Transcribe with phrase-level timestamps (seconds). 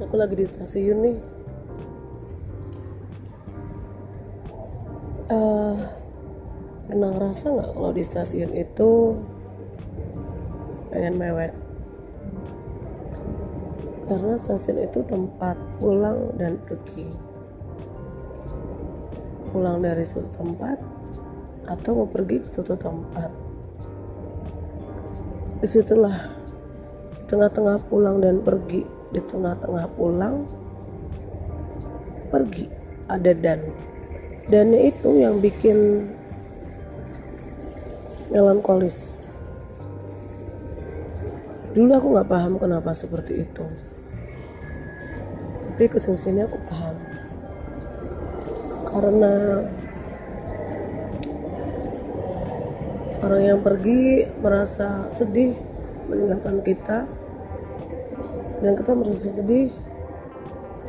[0.00, 1.18] aku lagi di stasiun nih.
[5.30, 5.76] Eh,
[6.88, 8.90] pernah ngerasa nggak kalau di stasiun itu
[10.88, 11.52] pengen mewek?
[14.08, 17.06] Karena stasiun itu tempat pulang dan pergi.
[19.52, 20.80] Pulang dari suatu tempat
[21.68, 23.30] atau mau pergi ke suatu tempat.
[25.60, 26.16] Di situlah
[27.14, 30.46] di tengah-tengah pulang dan pergi di tengah-tengah pulang
[32.30, 32.66] pergi.
[33.10, 33.60] Ada dan
[34.46, 36.10] dan itu yang bikin
[38.30, 39.26] melankolis.
[41.70, 43.66] Dulu aku nggak paham kenapa seperti itu.
[45.66, 46.96] Tapi ke sini sini aku paham.
[48.90, 49.34] Karena
[53.22, 55.54] orang yang pergi merasa sedih
[56.10, 57.06] meninggalkan kita
[58.60, 59.72] dan kita merasa sedih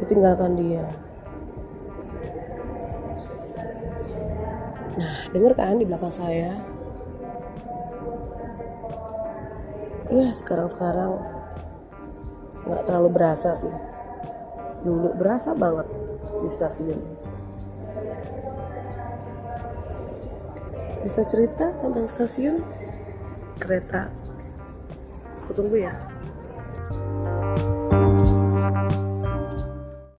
[0.04, 0.86] ditinggalkan dia.
[5.00, 6.52] Nah dengar kan di belakang saya?
[10.12, 11.16] Ya sekarang-sekarang
[12.68, 13.72] nggak terlalu berasa sih.
[14.84, 15.88] Dulu berasa banget
[16.44, 17.00] di stasiun.
[21.02, 22.60] Bisa cerita tentang stasiun?
[23.64, 24.12] Kereta.
[25.46, 26.11] Aku tunggu ya